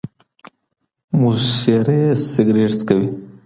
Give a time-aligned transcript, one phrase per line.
[1.19, 3.07] موسسې رییس سګرټ څکوي.